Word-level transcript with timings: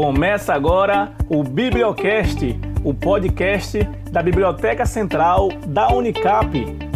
Começa 0.00 0.54
agora 0.54 1.12
o 1.28 1.42
Bibliocast, 1.42 2.56
o 2.84 2.94
podcast 2.94 3.82
da 4.12 4.22
Biblioteca 4.22 4.86
Central 4.86 5.48
da 5.66 5.92
Unicap, 5.92 6.48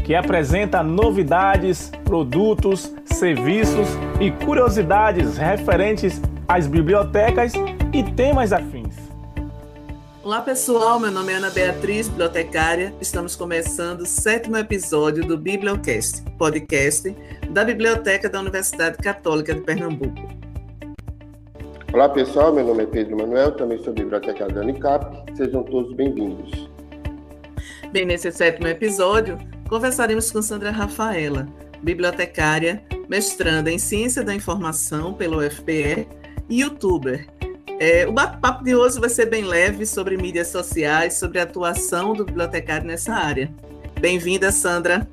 que 0.05 0.15
apresenta 0.15 0.85
novidades, 0.85 1.91
produtos, 2.05 2.95
serviços 3.05 3.89
e 4.21 4.31
curiosidades 4.31 5.37
referentes 5.37 6.23
às 6.47 6.69
bibliotecas 6.69 7.55
e 7.93 8.05
temas 8.13 8.53
afins. 8.53 8.95
Olá 10.23 10.41
pessoal, 10.41 11.01
meu 11.01 11.11
nome 11.11 11.33
é 11.33 11.37
Ana 11.39 11.51
Beatriz, 11.51 12.07
bibliotecária. 12.07 12.95
Estamos 13.01 13.35
começando 13.35 14.03
o 14.03 14.07
sétimo 14.07 14.57
episódio 14.57 15.27
do 15.27 15.37
Bibliocast, 15.37 16.23
podcast 16.39 17.13
da 17.51 17.65
Biblioteca 17.65 18.29
da 18.29 18.39
Universidade 18.39 18.97
Católica 18.99 19.53
de 19.53 19.63
Pernambuco. 19.63 20.42
Olá 21.93 22.09
pessoal, 22.09 22.55
meu 22.55 22.65
nome 22.65 22.85
é 22.85 22.87
Pedro 22.87 23.19
Manuel, 23.19 23.53
também 23.53 23.77
sou 23.85 23.93
bibliotecário 23.93 24.55
da 24.55 24.63
Unicap. 24.63 25.15
Sejam 25.37 25.63
todos 25.63 25.93
bem-vindos. 25.93 26.67
Bem, 27.93 28.07
nesse 28.07 28.33
sétimo 28.33 28.67
episódio, 28.67 29.39
conversaremos 29.69 30.31
com 30.31 30.41
Sandra 30.41 30.71
Rafaela, 30.71 31.47
bibliotecária, 31.83 32.83
mestranda 33.11 33.71
em 33.71 33.79
Ciência 33.79 34.25
da 34.25 34.35
Informação 34.35 35.13
pelo 35.13 35.47
UFPE 35.47 36.09
e 36.49 36.63
youtuber. 36.63 37.27
É, 37.79 38.07
o 38.09 38.13
bate-papo 38.13 38.65
de 38.65 38.75
hoje 38.75 38.99
vai 38.99 39.11
ser 39.11 39.27
bem 39.27 39.45
leve 39.45 39.85
sobre 39.85 40.17
mídias 40.17 40.49
sociais, 40.49 41.19
sobre 41.19 41.41
a 41.41 41.43
atuação 41.43 42.15
do 42.15 42.25
bibliotecário 42.25 42.87
nessa 42.87 43.13
área. 43.13 43.53
Bem-vinda, 44.01 44.51
Sandra. 44.51 45.07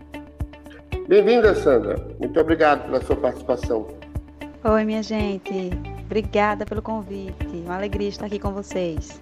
Bem-vinda, 1.09 1.53
Sandra. 1.55 1.97
Muito 2.17 2.39
obrigado 2.39 2.85
pela 2.85 3.01
sua 3.01 3.17
participação. 3.17 3.85
Oi, 4.63 4.85
minha 4.85 5.03
gente. 5.03 5.98
Obrigada 6.09 6.65
pelo 6.65 6.81
convite. 6.81 7.45
Uma 7.63 7.75
alegria 7.75 8.09
estar 8.09 8.25
aqui 8.25 8.39
com 8.39 8.51
vocês. 8.51 9.21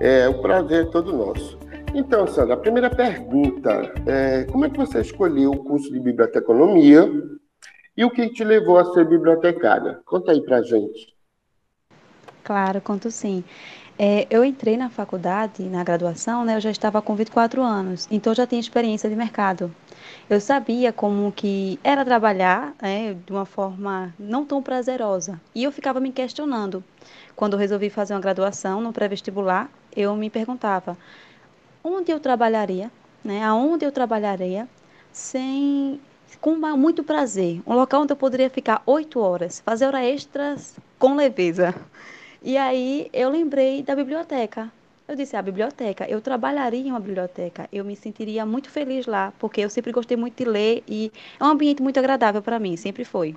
É, 0.00 0.28
o 0.28 0.42
prazer 0.42 0.86
é 0.86 0.90
todo 0.90 1.16
nosso. 1.16 1.56
Então, 1.94 2.26
Sandra, 2.26 2.54
a 2.54 2.56
primeira 2.56 2.90
pergunta 2.90 3.94
é 4.04 4.42
como 4.50 4.64
é 4.64 4.68
que 4.68 4.78
você 4.78 5.00
escolheu 5.00 5.52
o 5.52 5.62
curso 5.62 5.92
de 5.92 6.00
biblioteconomia 6.00 7.08
e 7.96 8.04
o 8.04 8.10
que 8.10 8.28
te 8.30 8.42
levou 8.42 8.78
a 8.78 8.92
ser 8.92 9.08
bibliotecária? 9.08 10.00
Conta 10.04 10.32
aí 10.32 10.42
pra 10.42 10.60
gente. 10.60 11.14
Claro, 12.42 12.80
conto 12.80 13.08
sim. 13.08 13.44
É, 13.98 14.26
eu 14.28 14.44
entrei 14.44 14.76
na 14.76 14.90
faculdade, 14.90 15.62
na 15.62 15.82
graduação, 15.82 16.44
né, 16.44 16.56
eu 16.56 16.60
já 16.60 16.70
estava 16.70 17.00
com 17.00 17.14
24 17.14 17.62
anos, 17.62 18.06
então 18.10 18.32
eu 18.32 18.36
já 18.36 18.46
tinha 18.46 18.60
experiência 18.60 19.08
de 19.08 19.16
mercado. 19.16 19.74
Eu 20.28 20.38
sabia 20.38 20.92
como 20.92 21.32
que 21.32 21.80
era 21.82 22.04
trabalhar 22.04 22.74
né, 22.82 23.14
de 23.14 23.32
uma 23.32 23.46
forma 23.46 24.14
não 24.18 24.44
tão 24.44 24.62
prazerosa. 24.62 25.40
E 25.54 25.64
eu 25.64 25.72
ficava 25.72 25.98
me 25.98 26.12
questionando. 26.12 26.84
Quando 27.34 27.54
eu 27.54 27.58
resolvi 27.58 27.88
fazer 27.88 28.12
uma 28.12 28.20
graduação 28.20 28.82
no 28.82 28.92
pré-vestibular, 28.92 29.70
eu 29.96 30.14
me 30.14 30.28
perguntava 30.28 30.98
onde 31.82 32.12
eu 32.12 32.20
trabalharia, 32.20 32.90
né, 33.24 33.42
aonde 33.44 33.86
eu 33.86 33.92
trabalharia 33.92 34.68
sem 35.10 35.98
com 36.38 36.54
muito 36.76 37.02
prazer. 37.02 37.62
Um 37.66 37.74
local 37.74 38.02
onde 38.02 38.12
eu 38.12 38.16
poderia 38.16 38.50
ficar 38.50 38.82
oito 38.84 39.20
horas, 39.20 39.60
fazer 39.64 39.86
horas 39.86 40.02
extras 40.02 40.76
com 40.98 41.14
leveza. 41.14 41.74
E 42.46 42.56
aí 42.56 43.10
eu 43.12 43.28
lembrei 43.28 43.82
da 43.82 43.96
biblioteca. 43.96 44.70
Eu 45.08 45.16
disse, 45.16 45.36
a 45.36 45.42
biblioteca, 45.42 46.08
eu 46.08 46.20
trabalharia 46.20 46.78
em 46.78 46.90
uma 46.92 47.00
biblioteca, 47.00 47.68
eu 47.72 47.84
me 47.84 47.96
sentiria 47.96 48.46
muito 48.46 48.70
feliz 48.70 49.04
lá, 49.04 49.32
porque 49.36 49.62
eu 49.62 49.68
sempre 49.68 49.90
gostei 49.90 50.16
muito 50.16 50.36
de 50.36 50.48
ler 50.48 50.84
e 50.86 51.10
é 51.40 51.42
um 51.42 51.48
ambiente 51.48 51.82
muito 51.82 51.98
agradável 51.98 52.40
para 52.40 52.60
mim, 52.60 52.76
sempre 52.76 53.04
foi. 53.04 53.34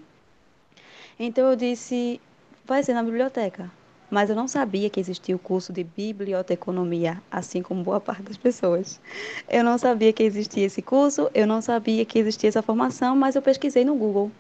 Então 1.20 1.50
eu 1.50 1.56
disse, 1.56 2.22
vai 2.64 2.84
ser 2.84 2.94
na 2.94 3.02
biblioteca. 3.02 3.72
Mas 4.12 4.30
eu 4.30 4.36
não 4.36 4.48
sabia 4.48 4.92
que 4.92 5.00
existia 5.00 5.36
o 5.36 5.40
curso 5.40 5.74
de 5.74 5.84
biblioteconomia, 5.84 7.20
assim 7.32 7.64
como 7.64 7.84
boa 7.84 8.00
parte 8.00 8.22
das 8.22 8.38
pessoas. 8.38 9.02
Eu 9.50 9.64
não 9.64 9.80
sabia 9.80 10.14
que 10.14 10.22
existia 10.22 10.68
esse 10.68 10.84
curso, 10.84 11.32
eu 11.34 11.48
não 11.48 11.64
sabia 11.64 12.06
que 12.06 12.20
existia 12.20 12.50
essa 12.50 12.62
formação, 12.62 13.16
mas 13.16 13.36
eu 13.36 13.42
pesquisei 13.42 13.84
no 13.84 13.96
Google. 13.96 14.32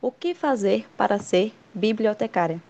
O 0.00 0.10
que 0.10 0.32
fazer 0.32 0.86
para 0.96 1.18
ser 1.18 1.52
bibliotecária? 1.74 2.62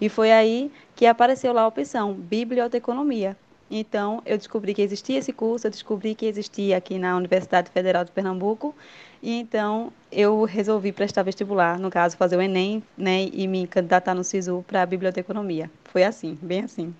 E 0.00 0.08
foi 0.08 0.32
aí 0.32 0.70
que 0.94 1.06
apareceu 1.06 1.52
lá 1.52 1.62
a 1.62 1.66
opção 1.66 2.14
biblioteconomia. 2.14 3.36
Então, 3.70 4.22
eu 4.24 4.38
descobri 4.38 4.72
que 4.72 4.80
existia 4.80 5.18
esse 5.18 5.32
curso, 5.32 5.66
eu 5.66 5.70
descobri 5.70 6.14
que 6.14 6.26
existia 6.26 6.76
aqui 6.76 6.98
na 6.98 7.16
Universidade 7.16 7.70
Federal 7.70 8.02
de 8.02 8.10
Pernambuco, 8.10 8.74
e 9.22 9.38
então 9.38 9.92
eu 10.10 10.44
resolvi 10.44 10.90
prestar 10.90 11.22
vestibular, 11.22 11.78
no 11.78 11.90
caso, 11.90 12.16
fazer 12.16 12.36
o 12.36 12.40
Enem, 12.40 12.82
né, 12.96 13.28
e 13.30 13.46
me 13.46 13.66
candidatar 13.66 14.14
no 14.14 14.24
SISU 14.24 14.64
para 14.66 14.86
biblioteconomia. 14.86 15.70
Foi 15.84 16.02
assim, 16.02 16.38
bem 16.40 16.62
assim. 16.62 16.94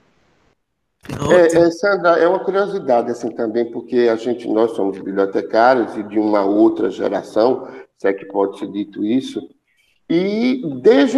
É, 1.30 1.56
é, 1.56 1.70
Sandra, 1.70 2.18
é 2.18 2.28
uma 2.28 2.40
curiosidade 2.40 3.10
assim 3.10 3.30
também, 3.30 3.70
porque 3.70 4.08
a 4.12 4.16
gente, 4.16 4.46
nós 4.46 4.72
somos 4.72 4.98
bibliotecários 4.98 5.96
e 5.96 6.02
de 6.02 6.18
uma 6.18 6.44
outra 6.44 6.90
geração, 6.90 7.66
se 7.96 8.08
é 8.08 8.12
que 8.12 8.26
pode 8.26 8.58
ser 8.58 8.70
dito 8.70 9.02
isso, 9.02 9.40
e 10.10 10.60
desde 10.82 11.16